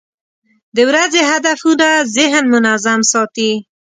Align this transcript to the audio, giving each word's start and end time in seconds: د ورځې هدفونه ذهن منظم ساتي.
د 0.75 0.77
ورځې 0.89 1.21
هدفونه 1.31 1.87
ذهن 2.15 2.43
منظم 2.53 2.99
ساتي. 3.11 3.51